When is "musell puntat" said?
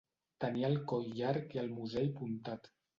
1.79-2.77